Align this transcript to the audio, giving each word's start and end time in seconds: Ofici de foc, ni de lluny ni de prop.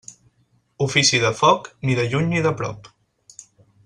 Ofici 0.85 1.19
de 1.25 1.29
foc, 1.41 1.69
ni 1.89 1.97
de 2.01 2.05
lluny 2.13 2.29
ni 2.33 2.41
de 2.47 2.55
prop. 2.63 2.91